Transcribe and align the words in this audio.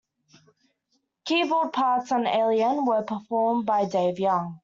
Keyboard 1.25 1.73
parts 1.73 2.11
on 2.11 2.25
"Alien" 2.25 2.85
were 2.85 3.03
performed 3.03 3.67
by 3.67 3.85
Dave 3.85 4.17
Young. 4.17 4.59